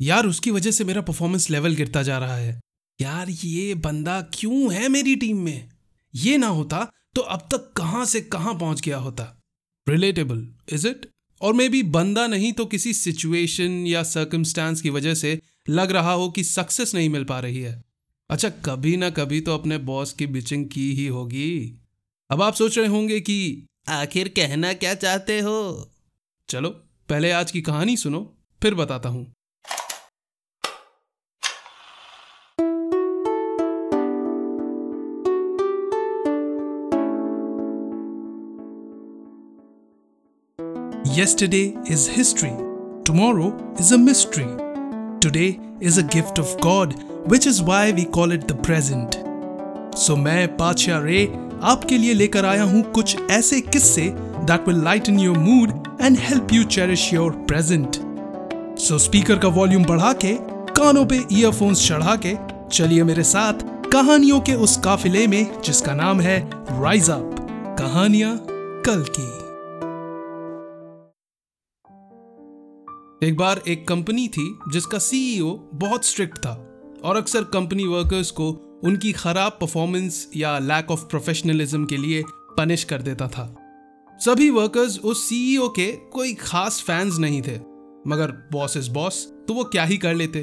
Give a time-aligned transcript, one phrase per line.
[0.00, 2.60] यार उसकी वजह से मेरा परफॉर्मेंस लेवल गिरता जा रहा है।
[3.00, 5.70] यार ये बंदा क्यों है मेरी टीम में?
[6.14, 9.24] ये ना होता तो अब तक कहाँ से कहाँ पहुँच गया होता।
[9.88, 11.08] रिलेटेबल इज़ इट
[11.40, 16.12] और मे बी बंदा नहीं तो किसी सिचुएशन या सर्कमस्टांस की वजह से लग रहा
[16.12, 17.82] हो कि सक्सेस नहीं मिल पा रही है।
[18.30, 21.78] अच्छा कभी ना कभी तो अपने बॉस की बिचिंग की ही होगी।
[22.30, 25.90] अब आप सोच रहे होंगे कि आखिर कहना क्या चाहते हो?
[26.48, 26.70] चलो,
[27.08, 29.32] पहले आज की कहानी सुनो, फिर बताता हूँ।
[41.04, 42.52] Yesterday is history.
[43.04, 44.46] Tomorrow is a mystery.
[45.20, 46.94] Today is a gift of God,
[47.28, 49.16] which is why we call it the present.
[49.96, 51.26] So मैं पाचा रे
[51.72, 54.08] आपके लिए लेकर आया हूँ कुछ ऐसे किस्से
[54.46, 58.00] that will lighten your mood and help you cherish your present.
[58.78, 60.34] So speaker का वॉल्यूम बढ़ा के
[60.80, 62.36] कानों पे ईयरफोन्स चढ़ा के
[62.72, 66.40] चलिए मेरे साथ कहानियों के उस काफिले में जिसका नाम है
[66.82, 67.36] राइज अप
[67.78, 68.36] कहानियाँ
[68.86, 69.41] कल की
[73.22, 76.52] एक बार एक कंपनी थी जिसका सीईओ बहुत स्ट्रिक्ट था
[77.04, 78.48] और अक्सर कंपनी वर्कर्स को
[78.84, 82.22] उनकी खराब परफॉर्मेंस या लैक ऑफ़ प्रोफेशनलिज्म के लिए
[82.58, 83.44] पनिश कर देता था।
[84.20, 87.56] सभी वर्कर्स उस सीईओ के कोई खास फैंस नहीं थे,
[88.06, 90.40] मगर बॉस इज़ बॉस तो वो क्या ही कर लेते।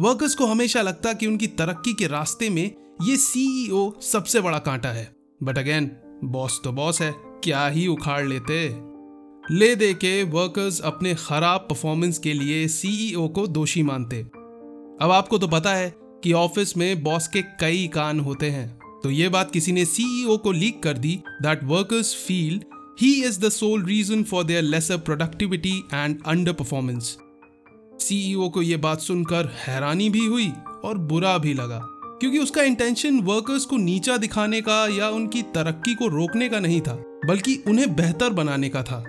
[0.00, 2.62] वर्कर्स को हमेशा लगता कि उनकी तरक्की के रास्ते में
[3.02, 5.10] ये सीईओ सबसे बड़ा कांटा है।
[5.42, 5.90] बट अगेन
[6.24, 7.12] बॉस तो बॉस है,
[7.44, 8.89] क्या ही उखाड़ लेते।
[9.50, 14.20] ले दे के वर्कर्स अपने खराब परफॉर्मेंस के लिए सीईओ को दोषी मानते।
[15.02, 15.92] अब आपको तो पता है
[16.24, 18.68] कि ऑफ़िस में बॉस के कई कान होते हैं।
[19.02, 22.60] तो ये बात किसी ने सीईओ को लीक कर दी that workers feel
[23.00, 27.16] he is the sole reason for their lesser productivity and underperformance
[28.00, 30.50] CEO को यह बात सुनकर हैरानी भी हुई
[30.84, 31.82] और बुरा भी लगा,
[32.20, 36.80] क्योंकि उसका इंटेंशन वर्कर्स को नीचा दिखाने का या उनकी तरक्की को रोकने का नहीं
[36.80, 39.04] था, बल्कि उन्हें बेहतर बनाने का था।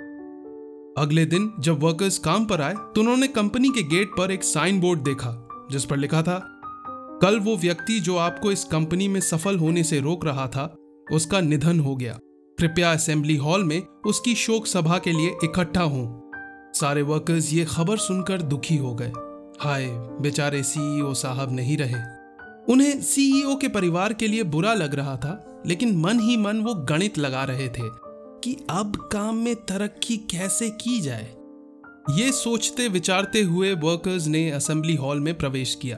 [0.98, 4.80] अगले दिन जब वर्कर्स काम पर आए तो उन्होंने कंपनी के गेट पर एक साइन
[4.80, 6.40] बोर्ड देखा, जिस पर लिखा था,
[7.22, 10.76] कल वो व्यक्ति जो आपको इस कंपनी में सफल होने से रोक रहा था,
[11.14, 12.18] उसका निधन हो गया।
[12.60, 16.32] कृपया असेंबली हॉल में उसकी शोक सभा के लिए इकट्ठा हों।
[16.74, 19.12] सारे वर्कर्स ये खबर सुनकर दुखी हो गए।
[19.60, 19.88] हाय,
[20.22, 22.02] बेचारे सीईओ साहब नहीं रहे।
[22.70, 26.74] उन्हें सीईओ के परिवार के लिए बुरा लग रहा था, लेकिन मन ही मन वो
[26.74, 28.11] गणित लगा रहे थे।
[28.44, 31.36] कि अब काम में तरक्की कैसे की जाए?
[32.12, 35.98] ये सोचते विचारते हुए वर्कर्स ने असेंबली हॉल में प्रवेश किया।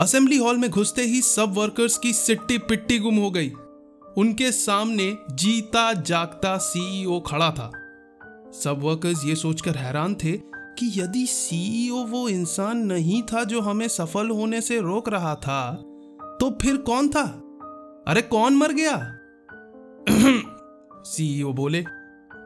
[0.00, 3.52] असेंबली हॉल में घुसते ही सब वर्कर्स की सिट्टी पिट्टी गुम हो गई।
[4.18, 7.72] उनके सामने जीता जागता सीईओ खड़ा था।
[8.52, 13.88] सब वर्कर्स ये सोचकर हैरान थे कि यदि सीईओ वो इंसान नहीं था जो हमें
[13.88, 15.74] सफल होने से रोक रहा था
[16.40, 17.24] तो फिर कौन था?
[18.08, 19.12] अरे कौन मर गया?
[21.06, 21.80] सीईओ बोले,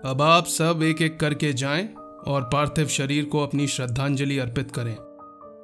[0.05, 1.87] अब आप सब एक एक करके जाएँ
[2.27, 4.97] और पार्थिव शरीर को अपनी श्रद्धांजलि अर्पित करें।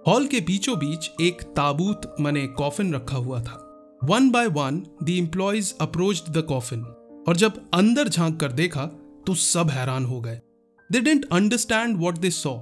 [0.07, 3.62] हॉल के बीचों बीच एक ताबूत मने कॉफिन रखा हुआ था।
[4.05, 6.83] One by one the employees approach the coffin
[7.29, 8.85] और जब अंदर झाँक कर देखा
[9.27, 10.41] तो सब हैरान हो गए।
[10.91, 12.56] They didn't understand what they saw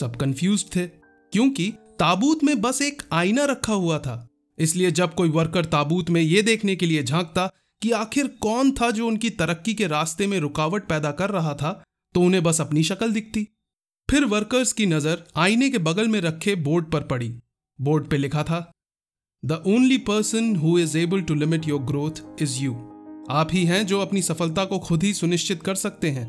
[0.00, 4.26] सब कंफ्यूज थे, क्योंकि ताबूत में बस एक आईना रखा हुआ था।
[4.58, 7.50] इसलिए जब कोई वर्कर ताबूत में यह देखने के लिए झांकता
[7.82, 11.72] कि आखिर कौन था जो उनकी तरक्की के रास्ते में रुकावट पैदा कर रहा था
[12.14, 13.46] तो उन्हें बस अपनी शक्ल दिखती।
[14.08, 17.28] फिर वर्कर्स की नज़र आईने के बगल में रखे बोर्ड पर पड़ी।
[17.78, 18.70] बोर्ड पे लिखा था,
[19.42, 22.72] the only person who is able to limit your growth is you.
[23.30, 26.26] आप ही हैं जो अपनी सफलता को खुद ही सुनिश्चित कर सकते हैं।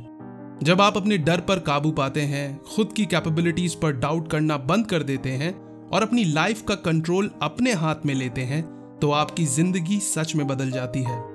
[0.64, 4.88] जब आप अपने डर पर काबू पाते हैं, खुद की कैपेबिलिटीज पर डाउट करना बंद
[4.88, 5.54] कर देते हैं
[5.90, 8.64] और अपनी लाइफ का कंट्रोल अपने हाथ में लेते हैं
[9.02, 11.31] तो आपकी ज़िंदगी सच में बदल जाती है।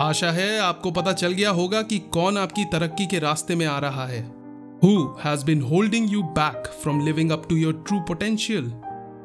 [0.00, 3.78] आशा है आपको पता चल गया होगा कि कौन आपकी तरक्की के रास्ते में आ
[3.78, 4.22] रहा है।
[4.84, 4.90] Who
[5.24, 8.72] has been holding you back from living up to your true potential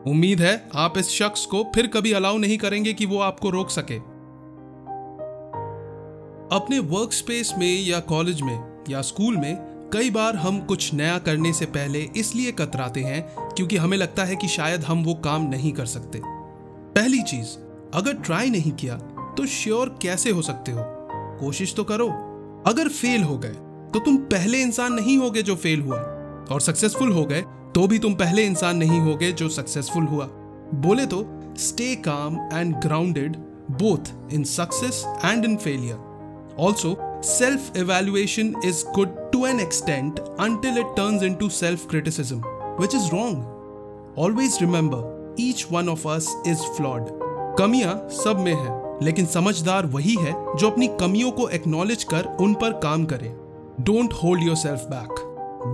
[0.08, 3.70] उम्मीद है आप इस शख्स को फिर कभी अलाउ नहीं करेंगे कि वो आपको रोक
[3.70, 3.98] सके।
[6.56, 9.56] अपने वर्क स्पेस में या कॉलेज में या स्कूल में
[9.94, 14.36] कई बार हम कुछ नया करने से पहले इसलिए कतराते हैं क्योंकि हमें लगता है
[14.36, 17.58] कि शायद हम वो काम नहीं कर सकते। पहली चीज़,
[17.94, 19.00] अगर ट्राई नहीं किया
[19.40, 20.82] तो श्योर कैसे हो सकते हो?
[21.40, 22.08] कोशिश तो करो।
[22.68, 23.54] अगर फेल हो गए
[23.94, 25.98] तो तुम पहले इंसान नहीं होगे जो फेल हुआ।
[26.52, 27.42] और सक्सेसफुल हो गए
[27.76, 30.26] तो भी तुम पहले इंसान नहीं होगे जो सक्सेसफुल हुआ।
[30.76, 31.24] बोले तो
[31.58, 33.36] stay calm and grounded
[33.72, 40.78] both in success and in failure also self evaluation is good to an extent until
[40.78, 42.44] it turn into self criticism,
[42.82, 47.08] which is wrong always remember each one of us is flawed
[47.60, 52.54] कमियाँ सब में है। लेकिन समझदार वही है जो अपनी कमियों को एक्नॉलेज कर उन
[52.54, 53.30] पर काम करे।
[53.84, 55.26] Don't hold yourself back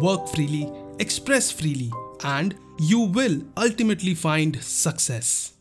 [0.04, 0.62] work freely
[1.02, 1.92] express freely
[2.26, 5.52] and you will ultimately find success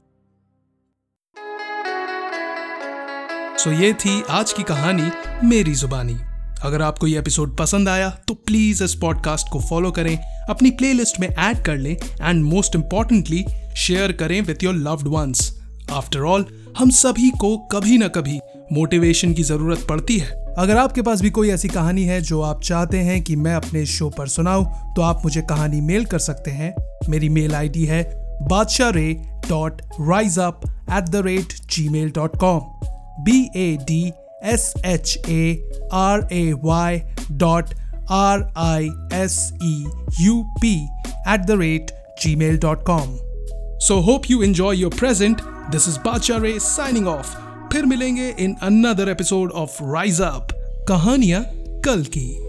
[3.58, 5.10] so ये थी आज की कहानी,
[5.44, 6.14] मेरी जुबानी।
[6.62, 10.17] अगर आपको ये एपिसोड पसंद आया तो प्लीज़ इस पॉडकास्ट को फॉलो करें,
[10.50, 13.44] अपनी प्लेलिस्ट में ऐड कर लें एंड मोस्ट इंपॉर्टेंटली
[13.76, 15.54] शेयर करें with your loved ones
[15.92, 16.46] after all
[16.78, 18.38] हम सभी को कभी ना कभी
[18.72, 22.62] मोटिवेशन की ज़रूरत पड़ती है। अगर आपके पास भी कोई ऐसी कहानी है जो आप
[22.62, 24.64] चाहते हैं कि मैं अपने शो पर सुनाऊं
[24.94, 26.75] तो आप मुझे कहानी मेल कर सकते हैं।
[27.10, 28.02] मेरी मेल आईडी है
[28.42, 29.12] Badshah Ray
[29.48, 30.60] dot rise up
[30.92, 32.60] at the rate G mail dot com
[33.25, 34.02] B A D
[34.44, 37.00] S H A R A Y
[37.32, 37.75] dot
[38.10, 39.75] R I S E
[40.20, 40.75] U P
[41.28, 41.90] at the rate
[42.22, 43.16] G mail dot com
[43.78, 45.40] so hope you enjoy your present
[45.70, 47.37] this is Badshah Ray signing off
[47.72, 50.49] फिर मिलेंगे in another episode of rise up
[50.88, 51.44] कहानियाँ
[51.84, 52.44] कल की।